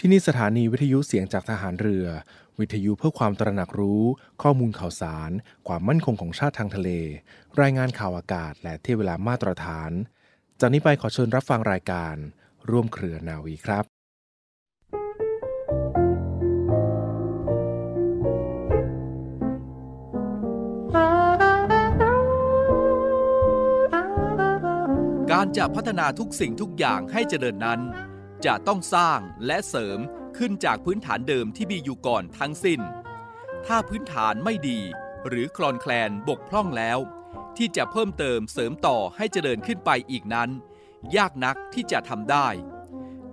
[0.00, 2.06] ที่นี่สถานีวิทยุเสียงจากทหารเรือ
[2.58, 4.02] วิทยุเพื่อความตระหนักรู้
[4.42, 5.30] ข้อมูลข่าวสาร
[5.66, 6.90] ความมั่นคงของชาติทางทะเล
[7.60, 9.90] รายงานข่าวอากาศ และเที่ยเวลามาตรฐาน
[10.60, 12.14] จากนี้ไปขอเชิญรับฟังรายการ
[12.70, 13.84] ร่วมเครือนาวีครับ
[25.32, 27.80] การจะพัฒนาทุกสิ่งทุกอย่างให้เจริญนั้น
[28.44, 29.98] จะต้องสร้างและเสริม
[30.38, 32.80] ขึ้นจากพื้นฐานเดิมที่มีอยู่ก่อนทั้งสิ้น
[33.66, 34.80] ถ้าพื้นฐานไม่ดี
[35.28, 36.98] หรือคลอนแคลนบกพร่องแล้ว
[37.56, 40.50] ที่จะเพิ่มเติมเสริมต่อให้เจริญขึ้นไปอีกนั้น
[41.16, 42.48] ยากนักที่จะทำได้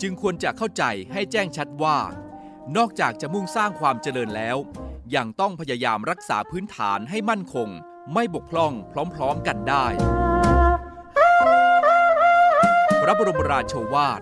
[0.02, 1.98] จึงควรจะเข้าใจให้แจ้งชัดว่า
[2.78, 4.58] นอกจากจะมุ่งสร้างความเจริญแล้ว
[5.16, 7.70] ยังต้องพยายามรักษาพื้นฐานให้มั่นคง
[8.14, 8.74] ไม่บกพร่อง
[9.16, 9.86] พร้อมๆกันได้
[13.02, 14.22] พระบรมราโชวาท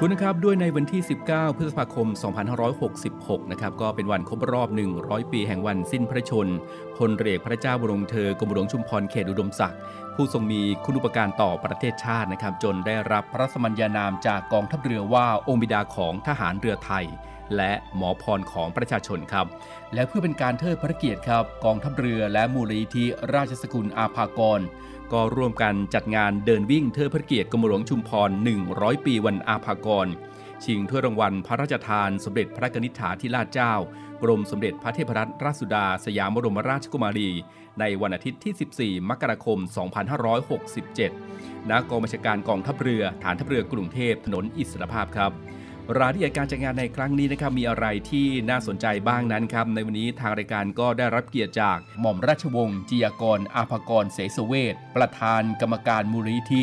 [0.00, 2.08] คุณนะครับด้วยในวันที่ 19 พฤษภาคม
[2.78, 4.68] 2566 นะครับก็เป็นวันครบรอบ
[5.00, 6.48] 100 ปีแห่งวันสิ้นพระชน
[6.96, 9.78] พลเรือเอกพระเจ้าบรมเธอกรมหลวงชุมพรเขตอุดมศักดิ์
[10.14, 17.06] ผู้ทรงมีคุณอุปการต่อประเทศชาตินะครับจนได้รับพระสมัญญานามจากกองทัพเรือว่าองค์บิดาของทหารเรือไทย
[17.56, 19.46] และหมอพรของประชาชนครับ
[19.94, 24.60] และเพื่อเป็นการเทิดพระเกียรติครับ กองทัพเรือและมูลนิธิราชสกุลอาภากร
[25.12, 28.30] ก็ร่วมกันจัดงานเดินวิ่งเทิดพระเกียรติกรมหลวงชุมพร
[28.68, 30.06] 100 ปีวันอาภากร
[30.64, 33.74] ชิงถ้วยรางวัลพระราชทาน สมเด็จพระกนิษฐาธิราชเจ้า
[34.22, 37.30] กรมสมเด็จพระเทพรัตนราชสุดา สยามบรมราชกุมารี
[37.80, 39.58] ในวันอาทิตย์ที่ 14 มกราคม
[40.44, 45.32] 2567ณกองบัญชาการกองทัพเรือ ฐานทัพเรือกรุงเทพถนนอิสรภาพครับ
[45.98, 56.62] รายละเอียดการจัดงานในครั้งนี้นะครับมีอะไรที่น่าสนใจบ้างนั้นครับในวันนี้ทางรายการก็ได้รับเกียรติจากหม่อมราชวงศ์จียกร อาภากรเสสเวทประธานกรรมการมูลนิธิ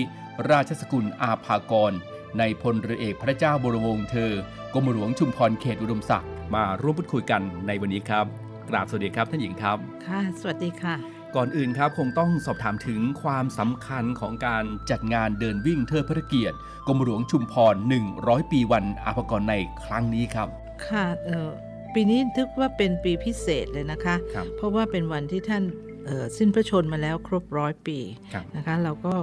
[0.50, 1.94] ราชสกุลอาภากร
[2.40, 4.32] ในพลเรือเอกพระเจ้าบรมวงศ์เธอ
[4.74, 8.26] กรมหลวงชุมพรเขตอุดมศักดิ์มาร่วมพูดคุยกันในวันนี้ครับ
[8.70, 16.58] กราบสวัสดีครับท่านหญิงครับ ค่ะ สวัสดีค่ะ ก่อนอื่นครับคงต้องสอบถามถึงความสำคัญของการจัดงานเดินวิ่งเทิดพระเกียรติ
[16.88, 17.76] กรมหลวงชุมพร
[18.14, 20.48] 100 ปีวันอาภากรในครั้งนี้ครับ
[20.88, 21.50] ค่ะเออ
[21.94, 25.64] ปีนี้ถือว่าเป็นปีพิเศษเลยนะคะครับเพราะว่าเป็นวันที่ท่าน
[26.06, 28.00] เอ่อสิ้นพระชนมาแล้วครบร้อยปี
[28.34, 29.14] ครับนะคะ เราก็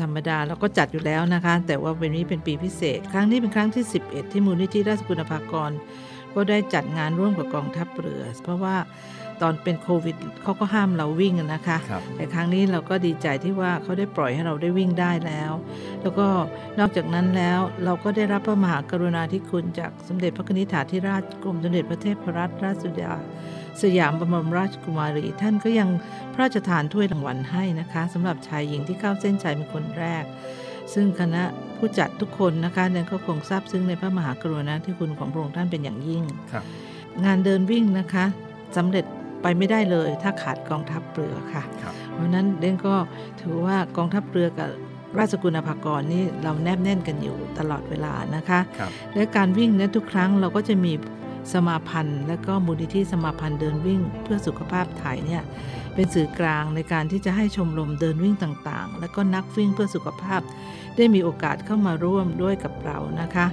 [0.00, 5.70] ธรรมดาเราก็จัดอยู่แล้วนะคะ แต่ว่าเป็นนี้เป็นปีพิเศษ ครั้งนี้เป็นครั้งที่ 11 ที่มูลนิธิราชกุลภากร
[6.36, 8.76] ก็ได้จัดงานร่วมกับกองทัพเรือ เพราะว่า
[9.42, 15.52] ตอนเป็นโควิดเขาก็ห้ามเราวิ่งอะนะคะครับแต่ครั้งนี้เราก็ดีใจที่ว่าเขาได้ปล่อยให้เราได้วิ่งได้แล้ว
[16.02, 16.26] แล้วก็
[16.78, 23.14] นอกจากนั้นแล้วเราก็ได้รับพระมหากรุณาธิคุณจากสมเด็จพระนิธิถาธิราชกรมสมเด็จพระเทพรัตนราชสุดา
[23.82, 25.88] สยามบรมราชกุมารี ท่านก็ยัง
[26.32, 30.24] พระราชทานถ้วยรางวัลให้นะคะสำหรับชายหญิงที่เข้าเส้นชัยเป็นคนแรก
[30.94, 31.42] ซึ่งคณะ
[31.78, 36.22] ผู้จัดทุกคนนะคะเนี่ยก็คงทราบซึ้งในพระมหากรุณาธิคุณของพระองค์ท่านเป็นอย่างยิ่ง
[36.52, 36.64] ครับ
[37.24, 38.24] งานเดินวิ่งนะคะ
[38.76, 39.04] สำเร็จ
[39.42, 42.94] ไปไม่ได้เลย ถ้าขาดกองทัพเรือค่ะครับเพราะฉะนั้นเด้งก็
[43.40, 44.70] ถือว่ากองทัพเรือกับ
[45.18, 50.92] ราชกุลภากรนี่เราแนบแน่นกันอยู่ตลอดเวลานะคะครับและการวิ่งเนั้นทุกครั้งเราก็จะมี
[51.52, 55.42] สมาพันธ์ และก็มูลนิธิสมาพันธ์เดินวิ่ง เพื่อสุขภาพไทยเนี่ย
[55.94, 60.40] เป็นสื่อกลางในการที่จะให้ชมรมเดินวิ่งต่างๆ และก็นักวิ่งเพื่อสุขภาพ
[60.96, 63.46] ได้มีโอกาสเข้ามาร่วมด้วยกับเรานะคะ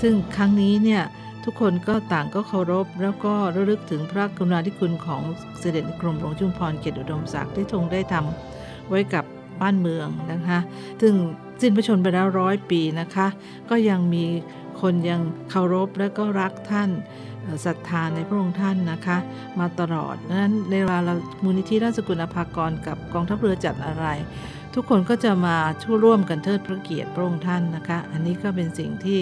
[0.00, 1.02] ซึ่งครั้งนี้เนี่ย
[1.44, 5.22] ทุกคนก็ต่างก็เคารพ แล้วก็ระลึกถึงพระกรุณาธิคุณของ
[5.58, 9.24] เสด็จกรมหลวงชุมพรเขตอุดมศักดิ์ที่ทรงได้ทำไว้กับ
[9.60, 10.58] บ้านเมืองนะคะ
[11.00, 11.14] ซึ่ง
[11.60, 13.26] สิ้นพระชนม์ไปแล้วร้อยปีนะคะ
[13.70, 14.24] ก็ยังมี
[14.80, 15.20] คนยัง
[15.50, 16.90] เคารพและก็รักท่าน
[17.66, 19.18] ศรัทธาในพระองค์ท่านนะคะ
[19.60, 24.06] มาตลอดนั้นในเวลาเรามูลนิธิราชกุลภากรกับกองทัพเรือจัดอะไร
[24.74, 29.20] ทุกคนก็จะมาช่วยร่วมกันเทิดพระเกียรติพระองค์ท่านนะคะ อันนี้ก็เป็นสิ่งที่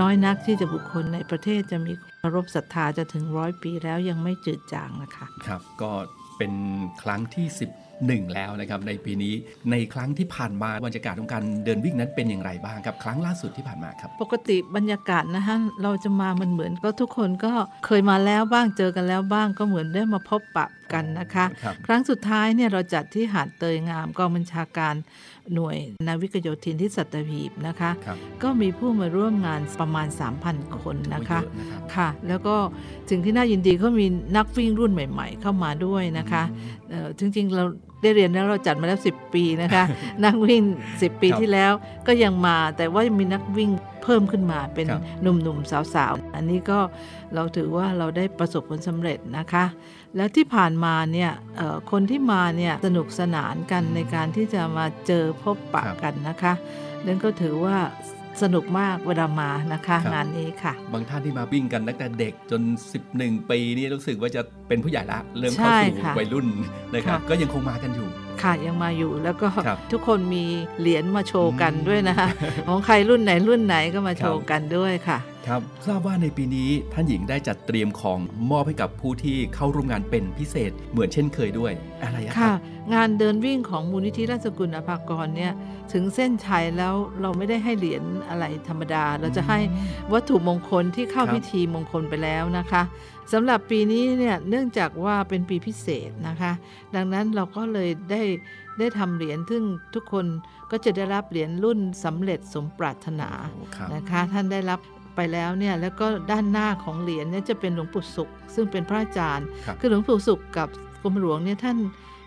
[0.00, 5.92] น้อยนักที่จะบุคคลในประเทศจะมีเคารพศรัทธาจะถึงร้อยปีแล้วยังไม่จืดจางนะคะ ครับก็
[6.36, 6.52] เป็น
[7.02, 7.60] ครั้งที่ห
[8.10, 9.34] นึ่งแล้วนะครับในปีนี้
[9.70, 17.52] ในครั้งที่ผ่านมาบรรยากาศของการเดินวิ่งนั้นเป็นอย่างไรบ้างครับครั้งล่าสุดที่ผ่านมาครับ ปกติบรรยากาศนะฮะเราจะมามันเหมือนก็ทุกคนก็
[17.86, 24.94] เคยมาแล้วบ้างเจอกันแล้วบ้างก็เหมือนได้มาพบปะกันนะคะครับครั้งสุดท้ายเนี่ยเราจัดที่หาดเตยงามกองบัญชาการ
[25.54, 25.76] หน่วย
[26.06, 30.08] นาวิกโยธินที่สัตหีบนะคะครับก็มีผู้มาร่วมงานประมาณ
[30.44, 32.56] 3,000 คนนะคะเยอนะครับค่ะ แล้วก็
[33.10, 34.06] สิ่งที่น่ายินดีเขามี
[34.36, 36.42] นักวิ่งรุ่นใหม่ ๆ เข้ามาด้วยนะคะ
[36.85, 36.85] เอ่อ
[37.18, 37.64] จริงๆ เรา
[38.02, 39.84] ได้เรียนแล้วเราจัดมาแล้ว 10 ปีนะคะ
[40.24, 40.62] นักวิ่ง
[40.92, 41.72] 10 ปีครับที่แล้ว
[42.06, 43.70] ก็ยังมาแต่ว่ามีนักวิ่ง
[44.02, 46.78] เพิ่มขึ้นมาเป็นครับหนุ่มๆ สาวๆ อันนี้ก็
[47.34, 49.64] เราถือว่าเราได้ประสบผลสำเร็จนะคะ
[50.16, 56.52] แล้วที่ผ่านมาเนี่ยเอ่อคนที่มาเนี่ยสนุกสนานกันในการที่จะมาเจอพบปะครับกันนะคะ
[57.06, 57.76] นั่นก็ถือว่า
[58.42, 62.62] สนุกมากเวลามานะคะครับงานนี้ค่ะ บางท่านที่มาวิ่งกันตั้งแต่เด็กจน
[63.06, 66.46] 11 ปีนี่รู้สึกว่าจะเป็นผู้ใหญ่ละ เริ่มเข้าใช่สู่ค่ะวัยรุ่น
[66.94, 68.08] นะครับค่ะก็ยังคงมากันอยู่
[68.42, 70.44] ค่ะยังมาอยู่ แล้วก็ครับทุกคนมี
[70.80, 72.28] เหรียญมาโชว์กันอืมด้วยนะคะ
[72.68, 78.18] ของใครรุ่นไหนรุ่นไหนก็มาโชคว์รับกันด้วยค่ะครับทราบว่าในปีนี้ท่านหญิงได้จัดเตรียมของ
[78.50, 81.72] มอบให้กับผู้ที่เข้าร่วมงานเป็นพิเศษเหมือนเช่นเคยด้วย
[82.02, 82.58] อะไรอะคค่ะรับ
[82.94, 85.52] งานเดินวิ่งของมูลนิธิราชกุลอภากรเนี่ย
[85.92, 89.58] ถึงเส้นชัยแล้วเราไม่ได้ให้เหรียญอะไรธรรมดา เราจะให้
[90.12, 92.82] วัตถุมงคลที่เข้าครับพิธีมงคลไปแล้วนะคะ
[93.32, 96.52] สำหรับปีนี้เนี่ยเนื่องจากว่าเป็นปีพิเศษนะคะ
[96.94, 98.22] ดังนั้นเราก็เลยได้
[98.78, 99.62] ได้ทำเหรียญซึ่ง
[99.94, 100.26] ทุกคน
[100.70, 104.80] ก็จะได้รับเหรียญรุ่นสำเร็จสมปรารถนาโอ้ครับนะคะท่านได้รับ
[105.16, 110.68] ไปแล้วเนี่ยแล้วก็ด้านหน้าของเหรียญเนี่ยจะเป็นหลวงปู่สุข ซึ่งเป็นพระอาจารย์ครับคือหลวงปู่สุขกับ
[111.02, 111.78] กรมหลวงเนี่ยท่าน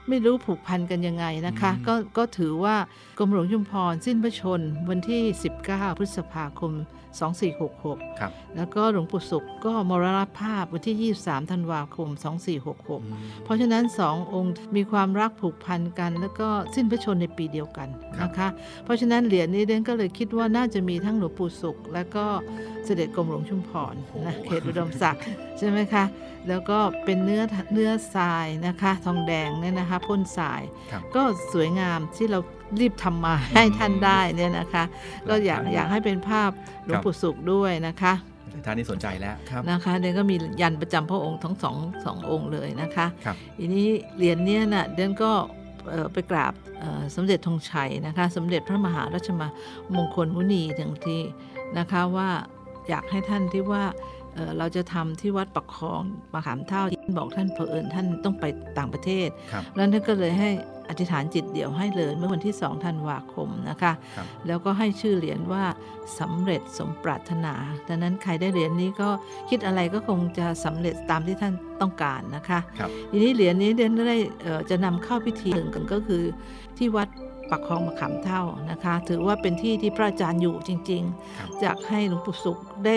[0.10, 2.76] ไม่รู้ผูกพันกันยังไงนะคะอืมก็ก็ถือว่า
[3.18, 5.22] กรมหลวงชุมพรสิ้นพระชนม์วันที่
[5.62, 6.72] 19 พฤษภาคม
[7.10, 12.10] 2466 ครับ แล้วก็หลวงปู่สุขก็มรณภาพวันที่ 23 ธันวาคม
[12.58, 13.04] 2466อืม
[13.44, 18.48] เพราะฉะนั้นสององค์มีความรักผูกพันกัน แล้วก็สิ้นพระชนม์ในปีเดียวกันครับนะคะ
[18.84, 22.26] เพราะฉะนั้นเหรียญนี้เดนก็เลยคิดว่าน่าจะมีทั้งหลวงปู่สุข และก็
[22.86, 23.96] เสด็จกรมหลวงชุมพร
[24.26, 25.24] นะเขตอุดมศักดิ์
[25.58, 26.04] ใช่ไหมคะ
[26.48, 30.62] แล้วก็เป็นเนื้อเนื้อทรายนะคะ ทองแดงเนี่ยนะคะพ่นทราย
[30.92, 31.24] ครับก็
[31.54, 32.40] สวยงามที่เรา
[32.80, 34.84] รีบทำมาให้ท่านได้เนี่ยนะคะ
[35.30, 36.50] ก็อยากอยากให้เป็นภาพ
[36.86, 38.14] หลวงปู่สุขด้วยนะคะ
[38.52, 41.76] หลายท่านนี่สนใจแล้วครับนะคะเดนก็มียันประจำพระองค์ทั้งสอง
[42.06, 43.88] สององค์เลยนะคะครับทีนี้
[44.18, 45.32] เหรียญเนี้ยน่ะเดนก็
[45.90, 49.30] เอ่อไปกราบเอ่อสมเด็จธงชัยนะคะ สมเด็จพระมหาราช
[49.96, 51.22] มงคลมุนีทั้งที่
[51.78, 52.30] นะคะว่า
[52.90, 53.84] อยากให้ท่านที่ว่า
[54.40, 56.02] เอ่อเราจะทำที่วัดปักคลอง
[56.34, 58.46] มะขามเท่าที่บอกท่านเผอิญท่านต้องไป
[58.78, 60.50] ต่างประเทศครับแล้วท่านก็เลยให้
[60.90, 65.64] อธิษฐานจิตเดี่ยวให้เลยเมื่อวันที่2ธันวาคมนะคะครับแล้วก็ให้ชื่อเหรียญว่า
[66.20, 67.54] สำเร็จสมปรารถนา
[67.88, 69.10] ดังนั้นใครได้เหรียญนี้ก็
[69.50, 76.24] คิดอะไรก็คงจะสำเร็จตามที่ท่านต้องการนะคะครับทีนี้เหรียญนี้เดนได้เอ่อจะนำเข้าพิธีหนึ่งกันก็คือ
[76.78, 77.08] ที่วัด
[77.52, 78.42] ปักคลองมะขามเท่า
[78.72, 81.04] นะคะ ถือว่าเป็นที่ที่พระอาจารย์อยู่จริง
[81.38, 82.96] ครับๆจากให้หลวงปู่สุขได้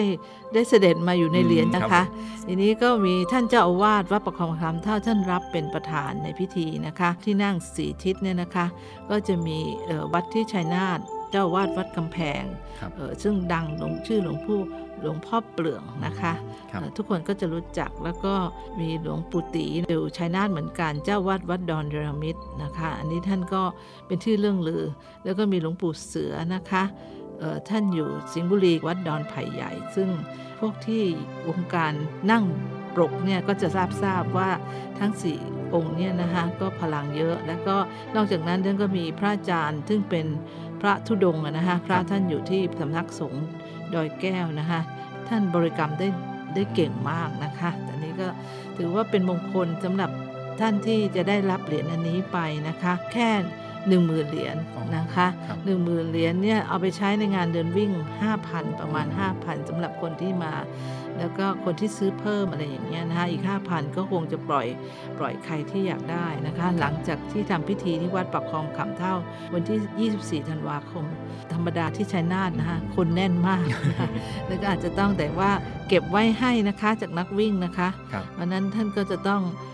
[0.52, 2.06] ได้เสด็จมาอยู่ในเหรียญนะอืมครัคะบ
[2.46, 8.66] ทีนี้ก็มีท่านเจ้าอาวาสวัดประคองคำเท่าท่านรับเป็นประธานในพิธีนะคะ ที่นั่งสีทิศเนี่ยนะคะ
[9.10, 11.00] ก็จะมีเอ่อวัดที่ชัยนาท
[11.32, 12.42] เจ้าอาวาดวัดกำแพง
[12.78, 14.60] ครับเอ่อซึ่งดังหลวงชื่อหลวงผู้
[15.00, 16.32] หลวงพ่อเปลืองนะคะ
[16.70, 18.34] ครับเอ่อทุกคนก็จะรู้จักแล้วก็
[18.80, 23.62] มีหลวงปู่ตีอยู่ชัยนาทเหมือนกันเจ้าวาดวัดดอนเดรมิตนะคะ อันนี้ท่านก็
[24.06, 24.84] เป็นที่เรื่องลือ
[25.24, 27.21] แล้วก็มีหลวงปู่เสือนะคะเอ่อ
[27.68, 30.08] ท่านอยู่สิงห์บุรีวัดดอนไผ่ใหญ่ ซึ่ง
[30.60, 31.04] พวกที่
[31.48, 31.92] วงการ
[32.30, 32.44] นั่ง
[32.94, 34.50] ปรกเนี่ยก็จะทราบทราบว่า
[34.98, 35.38] ทั้งสี่
[35.74, 37.76] องค์เนี่ยนะคะก็พลังเยอะ แล้วก็
[38.14, 40.26] นอกจากนั้นท่านก็มีพระอาจารย์ซึ่งเป็น
[40.80, 43.44] พระธุดงค์นะคะพระท่านอยู่ที่สำนักสงฆ์
[43.94, 44.80] ดอยแก้วนะคะ
[45.28, 46.08] ท่านบริกรรมได้
[46.54, 48.28] ได้เก่งมากนะคะแต่นี้ก็
[48.76, 50.10] ถือว่าเป็นมงคลสำหรับ
[50.60, 53.30] ท่านที่จะได้รับเหรียญอันนี้ไปนะคะ แค่
[53.88, 54.56] หนึ่งหมื่นเหรียญ
[54.96, 57.90] นะคะครับหนึ่งหมื่นเหรียญเนี่ยเอาไปใช้ในงานเดินวิ่ง
[58.34, 59.06] 5,000 ประมาณ
[59.38, 60.52] 5,000สำหรับคนที่มา
[61.18, 64.66] แล้วก็คนที่ซื้อเพิ่มอะไรอย่างเงี้ยนะคะอีก 5,000 ก็คงจะปล่อย
[65.18, 69.14] ปล่อยใครที่อยากได้นะคะ หลังจากที่ทำพิธีที่วัดปักคลองขำเท่า
[69.54, 71.04] วันที่ 24 ธันวาคม
[71.52, 74.08] ธรรมดาที่ชัยนาทนะคะคนแน่นมากนะคะ
[74.48, 75.50] แล้วก็อาจจะต้องแต่ว่า
[75.88, 79.71] เก็บไว้ให้นะคะจากนักวิ่งนะคะครับเพราะฉะนั้นท่านก็จะต้องเออ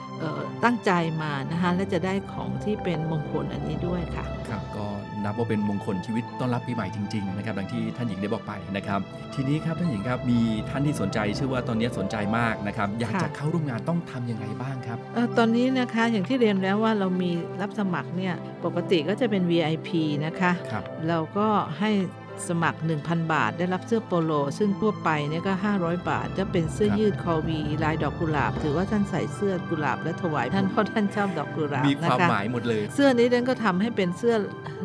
[0.65, 0.91] ตั้งใจ
[1.23, 4.87] มานะคะและจะได้ของที่เป็นมงคลอันนี้ด้วยค่ะครับก็
[5.25, 9.01] นับว่าเป็นมงคลชีวิตต้อนรับปีใหม่จริงๆนะครับดังที่ท่านหญิงได้บอกไปนะครับ
[9.35, 18.35] ทีนี้ครับท่านหญิงครับมีท่านที่สนใจชื่อว่าตอนนี้สนใจมากนะครับอยากค่ะจะเข้าร่วมงานต้องทำยังไงบ้างครับเอ่อตอนนี้นะคะอย่างที่เรียนแล้วว่าเรามีรับสมัครเนี่ย
[18.65, 19.89] ปกติก็จะเป็น VIP
[20.27, 21.47] นะคะครับเราก็
[21.79, 21.91] ให้
[22.49, 34.35] สมัคร 1,000 บาท ได้รับเสื้อโปโล ซึ่งทั่วไปเนี่ยก็ 500 บาท จะเป็นเสื้อครับยืดคอวีลายดอกกุหลาบ ถือว่าท่านใส่เสื้อกุหลาบและถวายท่านเพราะท่านชอบดอกกุหลาบมีความนะคะหมายหมดเลย เสื้อนี้เดนก็ทำให้เป็นเสื้อ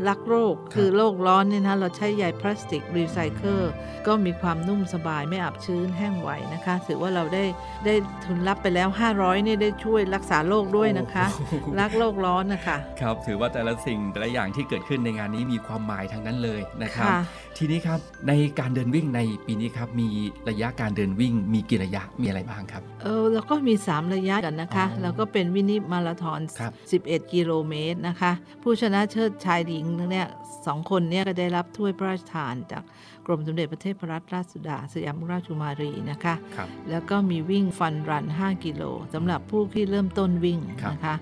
[0.07, 3.62] รักโรค คือโรคร้อนเนี่ยนะเราใช้ใยพลาสติกรีไซเคิล
[4.07, 7.43] ก็มีความนุ่มสบายไม่อับชื้นแห้งไหวนะคะ ถือว่าเราได้
[7.86, 7.93] ได้
[8.25, 17.19] ทุนรับไปแล้ว 500เนี่ยได้ช่วยรักษาโรคด้วยนะคะโอ้โหรักโลกร้อนนะคะ ครับถือว่าแต่ละสิ่งแต่ละอย่างที่เกิดขึ้นในงานนี้มีความหมายทั้งนั้นเลยนะครับค่ะ
[17.57, 20.07] ทีนี้ครับในการเดินวิ่งในปีนี้ครับมี
[20.50, 28.31] ระยะการเดินวิ่งมีกี่ระยะมีอะไรบ้างครับ เออเราก็มี 3 ระยะกันนะคะอ๋อแล้วก็เป็นวินิมาราธอนครับ11 กิโลเมตรนะคะ
[28.63, 30.27] ผู้ชนะเชิดชายหญิงเนี่ย
[30.65, 32.83] สองคนเนี่ยก็ได้รับถ้วยพระราชทานจาก
[33.27, 38.83] กรมสมเด็จพระเทพรัตนราชสุดาสยามราชกุมารีนะคะครับแล้วก็มีวิ่งฟันรัน 5 กิโล
[39.13, 41.15] สำหรับผู้ที่เริ่มต้นวิ่งครับนะคะ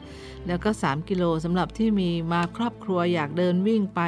[0.48, 4.02] แล้วก็ 3 กิโลสำหรับที่มีมาครอบครัวอยากเดินวิ่งไป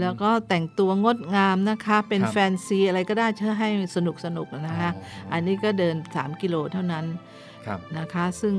[0.00, 4.90] แล้วก็แต่งตัวงดงามนะคะเป็นครับแฟนซีอะไรก็ได้เชื่อให้สนุกสนุกๆนะคะ
[5.32, 7.04] อันนี้ก็เดิน 3 กิโลเท่านั้น
[7.66, 8.54] ครับนะคะ ซึ่ง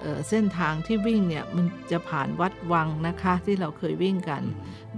[0.00, 4.42] เอ่อเส้นทางที่วิ่งเนี่ยมันจะผ่านวัดวังนะคะที่เราเคยวิ่งกัน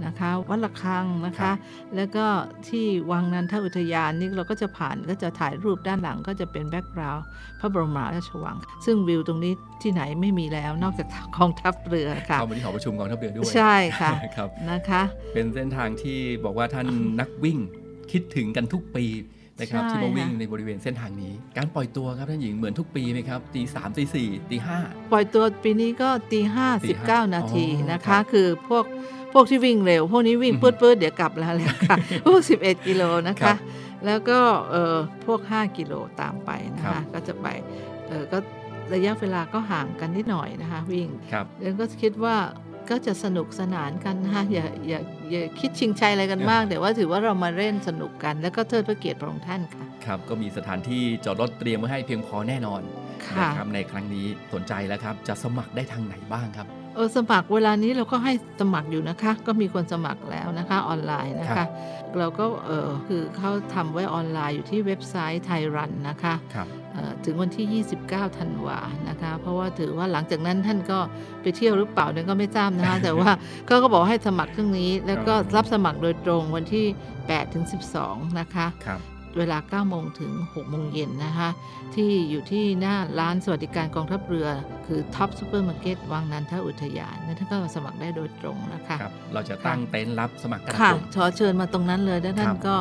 [0.05, 1.55] นะคะวัดละคังนะครัคะบ
[1.95, 2.25] แล้วก็
[2.67, 7.25] ที่วังนันทอุทยานนี่เราก็จะผ่านก็จะถ่ายรูปด้านหลังก็จะเป็นแบ็กกราวด์
[7.59, 11.07] พระบรมราชวัง ซึ่งวิวตรงนี้ที่ไหนไม่มีแล้วนอกจาก
[11.37, 15.01] กองทัพเรือค่ะเข้ามาที่หอประชุมกองทัพเรือด้วยใช่ค่ะครับนะคะ
[15.33, 16.87] เป็นเส้นทางที่บอกว่าท่าน
[17.19, 17.59] นักวิ่ง
[18.11, 19.05] คิดถึงกันทุกปี
[19.59, 24.77] นะครับใช่ที่มาวิ่งค่ะในบริเวณเส้นทางนี้ การปล่อยตัวครับท่านหญิงเหมือนทุกปีไหมครับตีสามตีสี่ตีห้า
[25.11, 28.85] ปล่อยตัวปีนี้ก็ตีห้าตีสิบห้าเก้านาทีอ๋อนะครัคะบคือพวก
[29.33, 31.95] พวกที่วิ่งเร็ว พวกนี้วิ่งอือฮึปื๊ดปื๊ดเดี๋ยวกลับแล้วแหละค่ะ
[32.25, 33.57] พวก11กิโลนะครัคะบ
[34.05, 34.39] แล้วก็
[34.71, 37.47] เอ่อพวก5กิโลตามไปนะครัคะบก็จะไป
[38.07, 38.37] เออก็
[38.93, 42.35] ระยะเวลาก็ห่างกันนิดหน่อยนะคะ วิ่งครับแล้วก็คิดว่า
[42.89, 44.99] ก็จะสนุกสนานกันนะคะอย่าอย่า
[45.31, 52.81] อย่าคิดชิงชัยอะไรกันมาก แต่ว่าถือว่าเรามาเล่นสนุกกัน แล้วก็เทิดพระเกียรติพระองค์ท่านค่ะครับก็มีสถานที่จอดรถเตรียมไว้ให้เพียงพอแน่นอน
[53.25, 61.69] ค่ะนะครับในครั้งนี้สนใจแล้วครับจะสมัครได้ทางไหนบ้างครับ เออสมัครเวลานี้เราก็ให้สมัครอยู่นะคะ ก็มีคนสมัครแล้วนะคะออนไลน์นะครัคะ บ
[62.17, 70.99] เราก็เออคือเขาทำไว้ออนไลน์อยู่ที่เว็บไซต์ไทยรันนะคะครับ เอ่อถึงวันที่ 29ธันวานะคะ เพราะว่าถือว่าหลังจากนั้นท่านก็
[71.41, 73.31] ไปเที่ยวหรือเปล่าเนี่ยก็ไม่ทราบนะคะ แต่ว่า
[73.67, 76.85] เขาก็บอกให้สมัครเครื่องนี้ แล้วก็อ๋อรับสมัครโดยตรงวันที่
[77.19, 77.65] 8ถึง
[78.01, 78.99] 12 นะคะ ครับ
[79.37, 81.49] เวลา9โมงถึง6โมงเย็นนะคะ
[81.95, 84.47] ที่อยู่ที่หน้าร้านสวัสดิการกองทัพเรือ
[84.85, 92.75] คือ Tops ซูเปอร์มาร์เก็ตวังนันทอุทยานนั่นท่านก็สมัครได้โดยตรงนะคะครับเราจะตั้งเต็นท์รับสมัครกันค่ะผมขอเชิญมาตรงนั้นเลยแล้วท่าครันบก็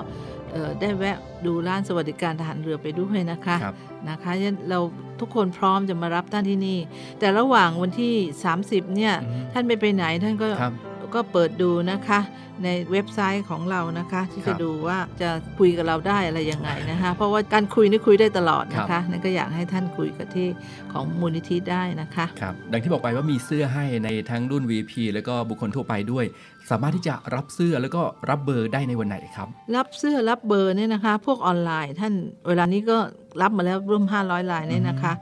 [0.53, 1.17] เอ่อได้แวะ
[1.47, 3.75] ดูร้านสวัสดิการทหารเรือไปด้วยนะคะครับ
[4.09, 4.79] นะคะฉะนั้นเรา
[5.21, 6.79] ทุกคนพร้อมจะมารับท่านที่นี่
[7.19, 8.15] แต่ระหว่างวันที่
[8.55, 10.75] 30เนี่ยอืมท่านไม่ไปไหนท่านก็ครับ
[11.15, 12.21] ก็เปิดดูนะคะ
[12.65, 20.49] ในเว็บไซต์ของเรานะคะ ที่ครัจะบดูว่าจะคุยกับเราได้อะไรยังไงนะคะ เพราะว่าการคุยนี่คุยได้ตลอดนะครัคะบนั่นก็อยากให้ท่านคุยกับที่
[20.93, 26.25] ของมูลนิธิได้นะคะครับดังที่บอกไปว่ามีเสื้อให้ในทั้งรุ่น VP แล้วก็บุคคลทั่วไปด้วย
[26.71, 32.13] สามารถที่จะรับเสื้อแล้วก็รับเบอร์ได้ในวันไหนครับ รับเสื้อรับเบอร์เนี่ยนะคะ พวกออนไลน์ท่าน
[32.49, 32.99] เวลานี้ก็
[33.43, 35.13] รับมาแล้วร่วม 500ลายเนี่ยนะคะ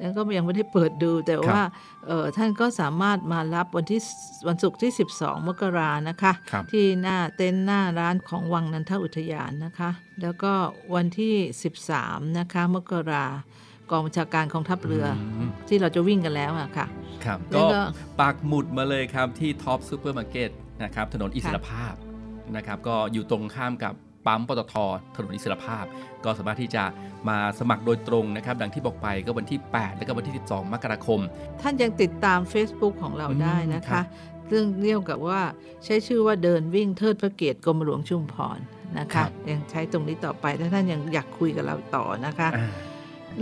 [0.00, 1.60] แล้วก็ยังไม่ได้เปิดดูแต่ว่า
[2.06, 4.00] เออท่านก็สามารถมารับวันที่
[4.48, 9.90] วันศุกร์ที่ 12 มกรานะคะครับที่หน้าเต็นท์หน้าร้านของวังนันทอุทยานนะคะ
[10.22, 10.52] แล้วก็
[10.94, 11.34] วันที่
[11.86, 13.26] 13 นะคะมกรา
[13.90, 15.06] กองบัญชาการกองทัพเรือ
[15.38, 16.86] อมที่เราจะวิ่งกันแล้วอะค่ะ
[17.24, 17.80] ครับแล้วก็ก็
[18.20, 20.50] ปักหมุดมาเลยครับที่ Tops ซูเปอร์มาร์เก็ต
[20.82, 21.94] นะครับถนนอิสรภาพ
[22.56, 23.94] นะครับก็อยู่ตรงข้ามกับ
[24.26, 24.74] ปั๊มปตท
[25.14, 25.84] ถนนอิสรภาพ
[26.24, 26.84] ก็สามารถที่จะ
[27.28, 31.20] มาสมัครโดยตรงนะครับ ดังที่บอกไปก็วันที่ 8 และก็วันที่ 12 มกราคม
[31.62, 34.04] ท่านยังติดตาม Facebook ของเราอืมได้นะครัคะบ
[34.48, 35.42] เรื่องเรียกกับว่า
[35.84, 38.58] ใช้ชื่อว่าเดินวิ่งเทิดพระเกียรติกรมหลวงชุมพร
[38.98, 42.66] นะครัคะบยังใช้ตรงนี้ต่อไปถ้าท่านยังอยากคุยกับเราต่อนะคะอ่า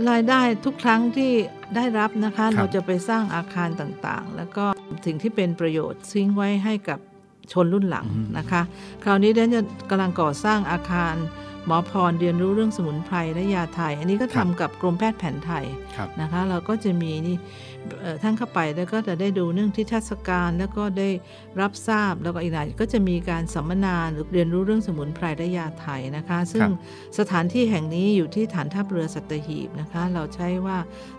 [0.09, 1.31] รายได้ทุกครั้งที่
[1.75, 4.65] ได้รับนะคะครับเราจะไปสร้างอาคารต่างๆ แล้วก็
[5.05, 6.99] สิ่งที่เป็นประโยชน์ทิ้งไว้ให้กับ
[7.53, 8.61] ชนรุ่นหลังนะคะ
[9.03, 11.15] คราวนี้เดนจะกำลังก่อสร้างอาคาร
[11.67, 15.65] หมอพรเรียนรู้เรื่องสมุนไพรและยาไทย อันนี้ก็ทำกับกรมแพทย์แผนไทย
[15.95, 17.35] ครับนะคะ เราก็จะมีนี่
[18.01, 21.09] เอ่อท่านเข้าไปแล้วก็จะได้ดูเรื่องที่เทรรศการแล้วก็ได้
[21.61, 26.67] รับทราบแล้วก็อีกหน่อยก็จะมีการสัมมนาหรือเรียนรู้เรื่องสมุนไพรและยาไทยนะคะ ซึ่ง
[27.19, 30.77] สถานที่แห่งนี้อยู่ที่ฐานทัพเรือสัตหีบนะคะ เราใช้ว่า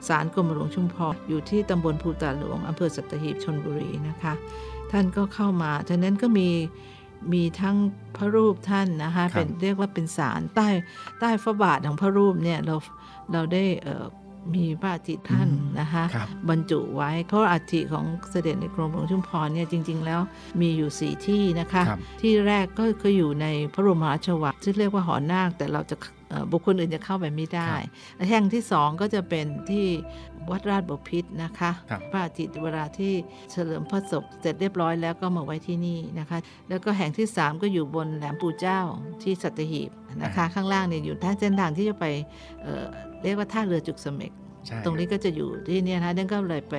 [0.08, 4.32] ศาลกรมหลวงชุมพรอยู่ที่ตำบลภูตาหลวงอำเภอสัตหีบชนบุรีนะคะ
[4.90, 6.48] ท่านก็เข้ามาฉะนั้นก็มี
[7.32, 7.76] มีทั้ง
[8.16, 10.68] พระรูปท่านนะคะครับเป็นเรียกว่าเป็นศาลใต้
[11.20, 12.76] ใต้พระบาทของพระรูปเนี่ยเรา
[13.32, 14.04] เราได้เอ่อ
[14.54, 20.20] มีพระอาทิตย์ท่านอืมนะคะครับบรรจุไว้เพราะอาทิของเสด็จในกรมหลวงชุมพรเนี่ยจริง ๆ แล้ว
[20.60, 25.96] มีอยู่สี่ที่นะคะครับที่แรกก็คืออยู่ในพระบรมราชวังซึ่งเรียกว่าหอนาคแต่เราจะ
[26.28, 27.72] เอ่อบุคคลอื่นจะเข้าไปไม่ได้
[28.16, 29.86] และแห่งที่สองก็จะเป็นที่
[30.50, 33.12] วัดราชบพิตรนะคะครับพระอาทิตย์เวลาที่
[33.50, 38.80] เฉลิมพระศพเสร็จเรียบร้อยแล้วก็มาไว้ที่นี่นะคะ แล้วก็แห่งที่ 3 ก็อยู่บนแหลมปู่เจ้า
[39.22, 39.90] ที่สัตหีบ
[40.22, 42.06] นะคะ ข้างล่างเนี่ยอยู่ท่าเส้นทางที่จะไป
[43.20, 44.32] เอ่อเรียกว่าท่าเรือจุกเสม็ก
[44.66, 46.74] ใช่ตรงนี้ก็จะอยู่ที่เนี่ยนะคะนั่นก็เลยไป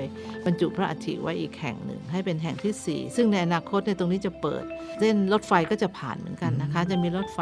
[0.45, 4.63] บรรจุพระอัฐิไว้อีกแห่งหนึ่ง ให้เป็นแห่งที่ 4 ซึ่งในอนาคตในยตรงนี้จะเปิด
[4.99, 7.39] เส้นรถไฟก็จะผ่านเหมือนกันนะคะ จะมีรถไฟ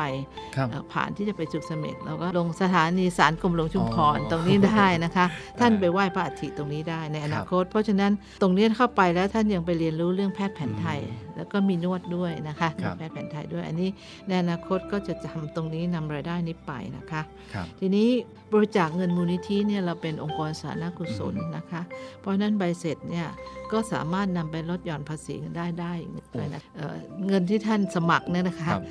[0.56, 5.26] ครับเอ่อผ่านที่จะไปจุกเสม็ดแล้วก็ลงสถานีสารกรมหลวงชุมพรอ๋อตรงนี้ได้นะคะ
[5.60, 11.00] ท่านไปไหว้พระอัฐิตรงนี้ได้ในอนาคต เพราะฉะนั้นตรงนี้เข้าไปแล้วท่านยังไปเรียนรู้เรื่องแพทย์แผนไทย
[11.40, 13.90] แล้วก็มีนวดด้วยนะคะครับแพทย์แผนไทยด้วย อันนี้
[14.28, 17.22] ในอนาคตก็จะทำตรงนี้นำรายได้นี้ไปนะคะ
[17.54, 18.08] ครับทีนี้
[18.54, 21.82] บริจาคเงินมูลนิธิเนี่ยเราเป็นองค์กรสาธารณกุศลนะคะ
[22.20, 23.28] เพราะฉะนั้นใบเสร็จเนี่ย
[23.72, 25.94] ก็สามารถนำไปลดหย่อนภาษีกันได้ได้
[26.36, 26.96] ด้วยนะเอ่อ
[27.28, 28.84] เงินที่ท่านสมัครเนี่ยนะคะครับ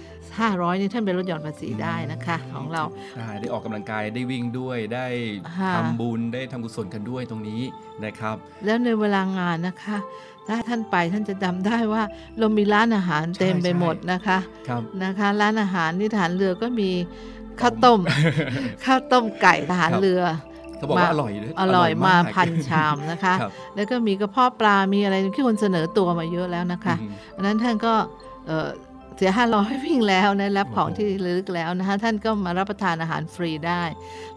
[0.59, 2.83] 500นี่ท่านไปลดหย่อนภาษีได้นะคะ ของเรา
[3.17, 5.07] ได้ได้ออกกำลังกายได้วิ่งด้วยได้
[5.59, 7.63] ค่ะทำบุญได้ทำกุศลกันด้วยตรงนี้
[8.05, 9.97] นะครับ แล้วในเวลางานนะคะ
[10.49, 12.03] ถ้าท่านไปท่านจะจำได้ว่า
[12.39, 14.39] เรามีร้านอาหารเต็มใช่ไปใช่หมดนะคะ
[14.69, 16.91] ครับนะคะ ร้านอาหารที่ฐานเรือก็มี
[17.61, 18.01] ข้าวต้ม
[18.85, 20.23] ข้าวต้มไก่ทหารครับเรือ
[20.77, 27.95] เขาบอกว่าอร่อยด้วยอร่อยมาากพันชามนะคะครับแล้วก็มีกระเพาะปลามีอะไรที่คนเสนอตัวมาเยอะแล้วนะคะอืมอันนั้นท่านก็
[29.19, 33.83] เอ่อเสียห้าร้อยวิ่งแล้วนะรับของโอ้โหที่ระลึกแล้วนะคะท่านก็มารับประทานอาหารฟรีได้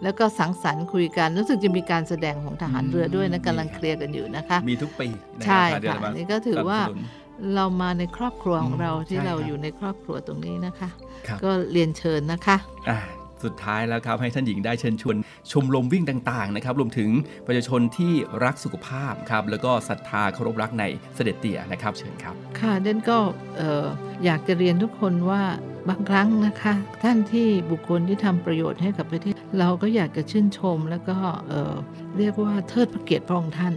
[0.04, 5.08] แล้วก็สังสรรค์คุยกันรู้สึกจะมีการแสดงของทหารเรือด้วยนะกำลังเคลียร์กันอยู่นะคะ มีทุกปี
[5.40, 7.08] นใช่รับเดือค่ะมานี่ก็ถือว่าสนับสนุน
[7.56, 10.90] เรามาในครอบครัวของอืมเราที่ใช่เราครับอยู่ในครอบครัวตรงนี้นะคะ
[11.28, 12.58] ครับก็เรียนเชิญนะคะ
[12.90, 12.98] อะ
[13.46, 15.18] สุดท้ายแล้วครับให้ท่านหญิงได้เชิญชวน
[15.52, 17.10] ชมรมวิ่งต่างๆนะครับรวมถึง
[17.48, 20.84] ประชาชนที่รักสุขภาพครับแล้วก็ศรัทธาเคารพรักใน
[21.16, 23.18] เสด็จเตี่ยนะครับเชิญครับ ค่ะเดนก็
[23.58, 23.86] เอ่อ
[24.26, 25.42] อยากจะเรียนทุกคนว่า
[25.90, 31.16] บางครั้งนะคะ ท่านที่บุคคลที่ทำประโยชน์ให้กับประเทศ เราก็อยากจะชื่นชม แล้วก็
[31.48, 31.76] เอ่อ
[32.18, 33.74] เรียกว่าเทิดพระเกียรติพระองค์ท่าน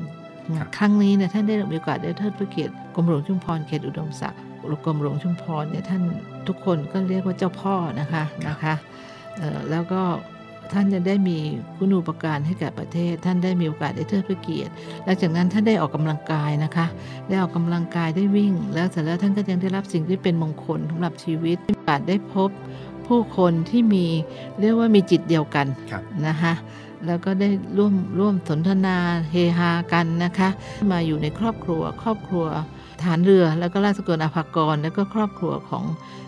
[0.59, 4.41] ครับครั้งนี้เนี่ยท่านได้มีโอกาสได้เทิดพระเกียรติกรมหลวงชุมพรเขตอุดมศักดิ์
[4.85, 6.03] กรมหลวงชุมพรเนี่ยท่าน
[6.49, 9.14] ทุกคนก็เรียกว่าเจ้าพ่อนะคะนะคะเอ่อ
[9.71, 10.03] แล้วก็
[10.73, 11.39] ท่านจะได้มี
[11.77, 14.73] คุณูปการให้แก่ประเทศ ท่านได้มีโอกาสได้เทิดพระเกียรติ
[15.05, 16.87] หลังจากนั้นท่านได้ออกกำลังกายนะคะ
[17.29, 22.51] ได้ออกกำลังกายได้วิ่ง แล้วเสร็จแล้วท่านก็ยังได้รับสิ่งที่เป็นมงคลสำหรับชีวิตมีโอกาสได้พบ
[23.07, 24.07] ผู้คนที่มี
[24.61, 26.53] เรียกว่ามีจิตเดียวกันครับนะคะ
[27.07, 28.97] แล้วก็ได้ร่วมร่วมสนทนา
[29.31, 30.49] เฮฮากันนะคะ
[30.91, 32.47] มาอยู่ในครอบครัว ครอบครัว
[33.03, 35.85] ฐานเรือ แล้วก็ราชกุลอภากร แล้วก็ครอบครัวของ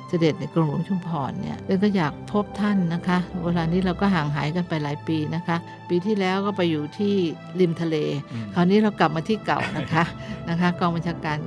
[0.08, 5.56] เสด็จในกรมหลวงชุมพรเนี่ยเรื่องก็อยากพบท่านนะคะ เวลานี้เราก็ห่างหายกันไปหลายปีนะคะ
[5.88, 7.14] ปีที่แล้วก็ไปอยู่ที่
[7.60, 7.96] ริมทะเล
[8.32, 10.04] อืมคราวนี้เรากลับมาที่เก่านะคะ
[10.50, 11.38] นะคะกองบัญชาการ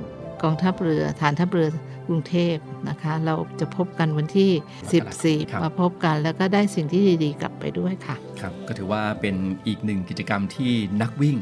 [0.42, 1.68] กองทัพเรือฐานทัพเรือ
[2.06, 2.56] กรุงเทพ
[2.88, 4.50] นะคะ เราจะพบกันวันที่
[5.02, 11.36] ครับ14 มาพบกันแล้วก็ได้สิ่งที่ดีๆ กลับไปด้วยค่ะ ครับ ก็ถือว่าเป็นอีกหนึ่งกิจกรรมที่นักวิ่ง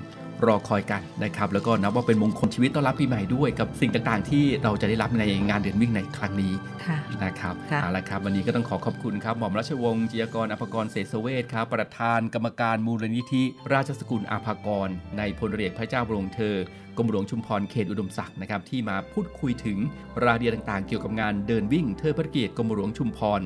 [0.47, 6.53] รอคอยกันนะครับแล้วก็นับว่าเป็นมงคลชีวิตต้อนรับปีใหม่ด้วยกับสิ่งต่างๆ ที่เราจะได้รับในงานเดินวิ่งในครั้งนี้
[6.85, 16.57] ค่ะนะครับค่ะเอาละครับวันนี้ก็ต้องขอขอบคุณครับหม่อมราชวงศ์จิยากรอภากรเสสเวทครับประธานกรรมการมูลนิธิ ราชสกุลอาภากร ในพลเรือเอกพระเจ้าบรมเธอ
[16.97, 19.79] กรมหลวงชุมพรเขตอุดมศักดิ์นะครับที่มาพูดคุยถึง
[20.25, 23.41] รายละเอียดต่างๆ เกี่ยวกับงานเดินวิ่งเทิดพระเกียรติกรมหลวงชุมพร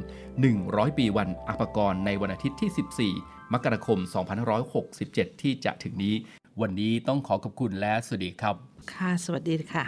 [0.47, 3.99] 100 ปีวันอาภากรในวันอาทิตย์ที่ 14 มกราคม
[4.71, 6.15] 2567 ที่จะถึงนี้
[6.61, 8.57] วันนี้ต้องขอขอบคุณและสวัสดีครับ
[8.95, 9.85] ค่ะ สวัสดีค่ะ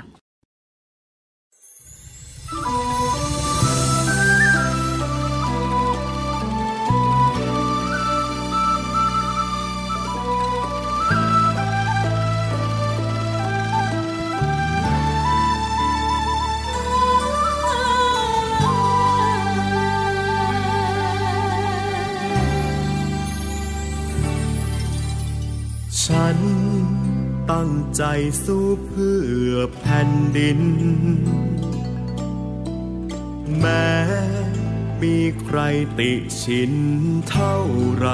[26.26, 26.38] ัน
[27.52, 28.02] ตั้งใจ
[28.44, 30.60] สู้เพื่อแผ่นดิน
[33.58, 33.90] แม้
[35.02, 35.58] มีใคร
[35.98, 36.72] ติชิน
[37.30, 37.56] เท่า
[37.96, 38.08] ไร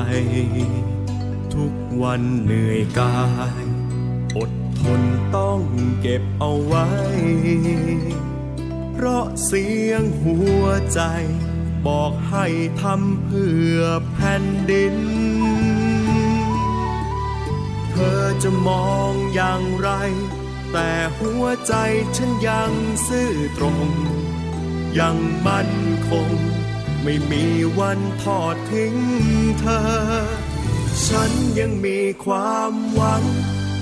[1.54, 3.20] ทุกวันเหนื่อยกา
[3.62, 3.64] ย
[4.36, 5.00] อดทน
[5.36, 5.60] ต้อง
[6.00, 6.88] เก็บเอาไว้
[8.92, 11.00] เพราะเสียงหัวใจ
[11.86, 12.46] บอกให้
[12.82, 13.78] ทำเพื่อ
[14.12, 14.96] แผ่นดิน
[18.00, 19.90] ธอจะมองอย่างไร
[20.72, 21.74] แต่หัวใจ
[22.16, 22.72] ฉันยัง
[23.08, 23.88] ซื่อตรง
[24.98, 25.72] ยังมั่น
[26.08, 26.30] คง
[27.02, 27.44] ไม่มี
[27.78, 28.96] วันทอดทิ้ง
[29.60, 29.82] เธอ
[31.06, 33.22] ฉันยังมีความหวัง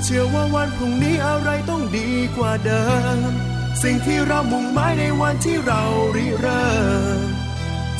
[0.03, 2.87] เชื่อว่าวันพรุ่งนี้อะไรต้องดีกว่าเดิ
[3.29, 3.31] ม
[3.83, 5.83] สิ่งที่เรามุ่งหมายในวันที่เรา
[6.17, 6.73] ริเริ่
[7.19, 7.21] ม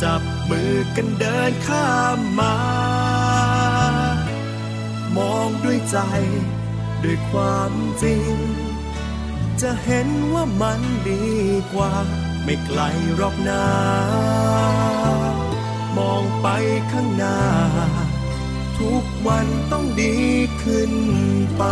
[0.03, 2.98] จับมือกันเดินข้ามมา
[5.17, 5.99] มองด้วยใจ
[7.05, 8.35] ด้วยความจริง
[9.61, 11.25] จะเห็นว่ามันดี
[11.73, 11.93] กว่า
[12.45, 12.81] ไม่ไกล
[13.17, 13.67] หรอกนา
[15.97, 16.47] มองไป
[16.93, 17.39] ข้างหน้า
[18.79, 20.17] ทุกวันต้องดี
[20.63, 20.93] ขึ้น
[21.57, 21.65] ไป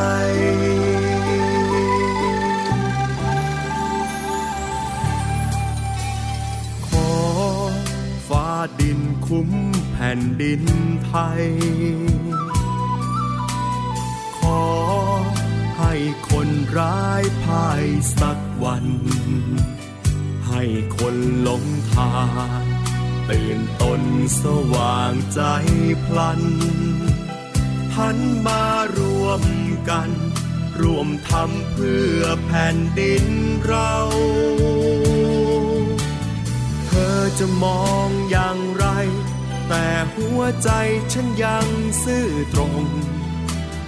[6.89, 7.11] ขอ
[8.29, 8.49] ฟ้า
[8.81, 9.51] ดินคุ้ม
[9.93, 10.63] แผ่นดิน
[11.07, 11.45] ไทย
[14.55, 14.61] อ
[15.79, 15.95] ให้
[16.31, 17.85] คนร้ายพ่าย
[18.21, 18.87] สักวัน
[20.49, 20.63] ให้
[20.99, 22.17] คนหลงทา
[22.61, 22.63] ง
[23.31, 24.03] ตื่นตน
[24.43, 25.41] สว่างใจ
[26.05, 26.43] พลัน
[27.97, 28.65] หันมา
[28.99, 29.43] รวม
[29.91, 30.11] กัน
[30.83, 33.25] รวมทำเพื่อแผ่นดิน
[33.67, 33.95] เรา
[36.87, 38.87] เธอจะมองอย่างไร
[39.69, 40.71] แต่หัวใจ
[41.13, 41.69] ฉันยัง
[42.05, 42.83] ซื่อตรง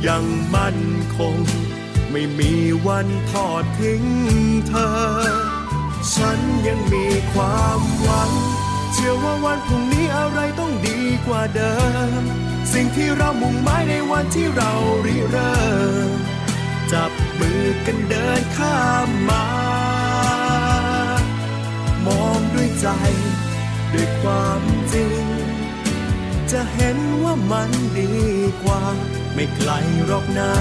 [0.07, 0.81] ยังมั่น
[1.17, 1.37] คง
[2.11, 2.53] ไม่มี
[2.87, 4.05] วันทอดทิ้ง
[4.69, 4.91] เธอ
[6.15, 8.31] ฉันยังมีความหวัง
[8.93, 11.77] เชื่อว่าวันพรุ่งนี้อะไรต้องดีกว่าเดิ
[12.21, 12.23] ม
[12.73, 14.73] สิ่งที่เรามุ่งหมายในวันที่เรา
[15.07, 15.59] ริเริ่
[16.09, 16.11] ม
[16.93, 19.47] จับมือกันเดินข้ามมา
[22.07, 22.89] มองด้วยใจ
[23.93, 25.25] ด้วยความจริง
[26.53, 28.13] จะเห็นว่ามันดี
[28.63, 28.83] กว่า
[29.41, 29.73] ไม่ไกล
[30.07, 30.53] หรอกนา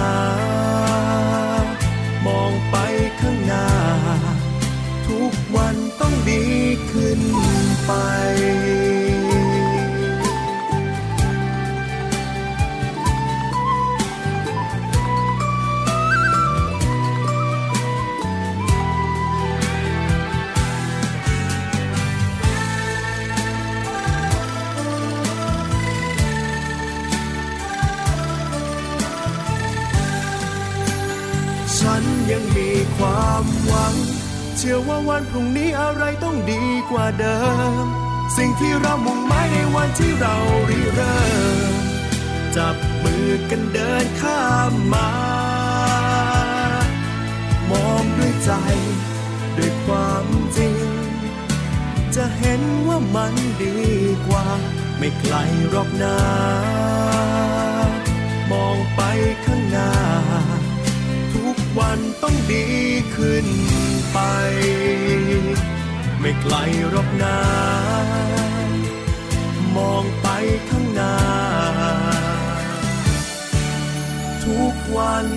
[2.25, 2.75] มองไป
[3.19, 3.67] ข้างหน้า
[5.07, 6.43] ทุกวันต้องดี
[6.91, 7.21] ขึ้น
[7.85, 7.91] ไป
[32.97, 33.95] ความหวัง
[34.57, 37.39] เชื่อว่าวันพรุ่งนี้อะไรต้องดีกว่าเดิ
[37.83, 37.85] ม
[38.37, 40.35] สิ่งที่เรามุ่งหมายในวันที่เรา
[40.69, 41.25] ริเริ่
[41.71, 41.73] ม
[42.55, 45.11] จับมือกันเดินข้ามมา
[47.69, 48.51] มองด้วยใจ
[49.57, 50.25] ด้วยความ
[50.57, 50.77] จริง
[52.15, 53.77] จะเห็นว่ามันดี
[54.27, 54.45] กว่า
[54.97, 55.35] ไม่ไกล
[55.69, 56.19] หรอกนา
[58.51, 59.01] มองไป
[59.45, 59.91] ข้างหน้า
[61.79, 62.67] วันต้องดี
[63.15, 63.47] ขึ้น
[64.13, 64.19] ไป
[66.19, 66.55] ไม่ไกล
[66.89, 67.39] หรอกนา
[69.75, 70.27] มองไป
[70.69, 71.15] ข้างหน้า
[74.43, 75.27] ทุกวัน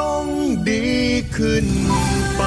[0.00, 0.24] ต้อง
[0.70, 0.88] ดี
[1.36, 1.66] ขึ้น
[2.38, 2.44] ไป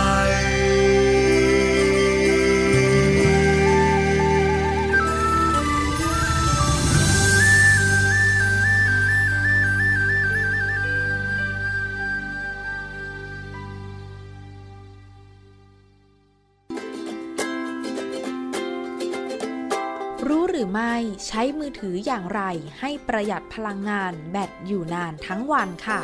[20.74, 20.96] ไม่
[21.28, 22.42] ใช้มือถืออย่างไร
[22.80, 26.00] ให้ประหยัดพลังงานแบตอยู่นานทั้งวันค่ะ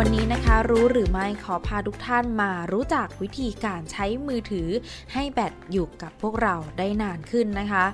[0.00, 4.68] วันนี้นะคะรู้หรือไม่ขอพาทุกท่านมารู้จักวิธีการใช้มือถือ
[5.12, 7.84] ให้แบตอยู่กับพวกเราได้นานขึ้นนะคะ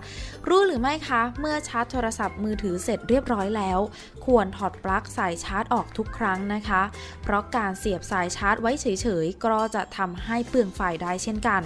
[0.49, 3.79] รู้หรือไม่คะ เมื่อชาร์จโทรศัพท์มือถือเสร็จเรียบร้อยแล้ว
[4.27, 6.83] ควรถอดปลั๊กสายชาร์จออกทุกครั้งนะคะ
[7.23, 11.63] เพราะการเสียบสายชาร์จไว้เฉยๆ ก็จะทำให้เปลืองไฟได้เช่นกัน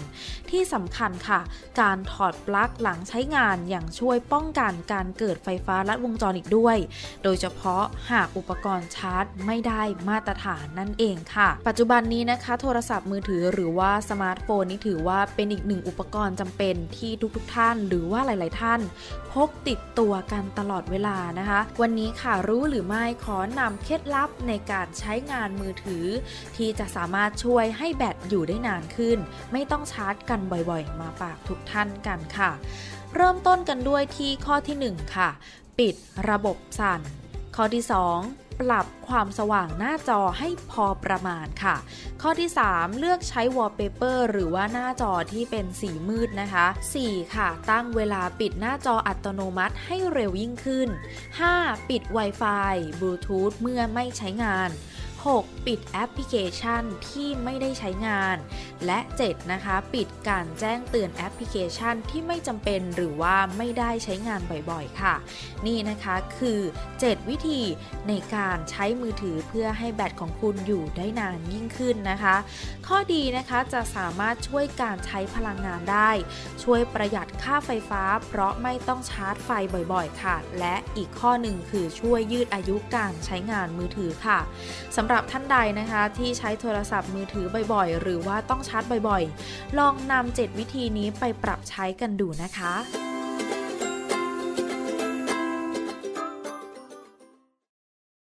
[0.51, 1.41] ที่สำคัญค่ะ
[1.81, 6.77] การถอดปลั๊กหลังใช้งานอย่างช่วยป้องกันการเกิดไฟฟ้าลัดวงจรอีกด้วย
[7.25, 18.81] โดยเฉพาะหากอุปกรณ์ชาร์จไม่ได้มาตรฐานนั่นเองค่ะ ปัจจุบันนี้นะคะ โทรศัพท์มือถือหรือว่าสมาร์ทโฟนนี่ถือว่าเป็นอีกหนึ่งอุปกรณ์จำเป็นที่ทุกๆทท่าน หรือว่าหลาย ๆ ท่าน
[19.33, 26.07] พกติดตัวกันตลอดเวลานะคะ วันนี้ค่ะรู้หรือไม่ขอนำเคล็ดลับในการใช้งานมือถือ
[26.57, 29.19] ที่จะสามารถช่วยให้แบตอยู่ได้นานขึ้น
[29.53, 32.51] ไม่ต้องชาร์จกันบ่อยๆ มาฝากทุกท่านกันค่ะ
[33.15, 35.31] เริ่มต้นกันด้วยที่ข้อที่ 1 ค่ะ
[35.79, 35.95] ปิด
[36.31, 37.01] ระบบสั่น
[37.57, 37.85] ข้อที่
[38.15, 41.77] 2 ปรับความสว่างหน้าจอให้พอประมาณค่ะ
[42.23, 46.67] ข้อที่ 3 เลือกใช้วอลเปเปอร์หรือว่าหน้าจอที่เป็นสีมืดนะคะ
[47.01, 47.35] 4.
[47.35, 50.89] ค่ะ ตั้งเวลาปิดหน้าจออัตโนมัติให้เร็วยิ่งขึ้น
[51.39, 51.89] 5.
[51.89, 54.71] ปิด Wi-Fi บลูทูธเมื่อไม่ใช้งาน
[55.25, 55.54] 6.
[55.67, 58.37] ปิดแอปพลิเคชันที่ไม่ได้ใช้งาน
[58.87, 65.15] และ 7 นะคะ ปิดการแจ้งเตือนแอปพลิเคชันที่ไม่จำเป็นหรือว่าไม่ได้ใช้งานบ่อยๆ ค่ะ
[65.67, 66.61] นี่นะคะคือ
[66.95, 67.61] 7 วิธี
[68.09, 72.37] ในการใช้มือถือเพื่อให้แบตของคุณอยู่ได้นานยิ่งขึ้นนะคะ
[72.87, 76.11] ข้อดีนะคะจะสามารถช่วยการใช้พลังงานได้
[76.63, 79.51] ช่วยประหยัดค่าไฟฟ้า เพราะไม่ต้องชาร์จไฟ
[79.93, 84.39] บ่อยๆ ค่ะ และอีกข้อหนึ่งคือช่วยยืดอายุการใช้งานมือถือค่ะ
[84.97, 92.75] สำหรับท่านใดนะคะที่ใช้โทรศัพท์มือถือบ่อยๆ หรือว่าต้องชาร์จบ่อยๆ ลองนำ7วิธีนี้ไปปรับใช้กันดูนะคะ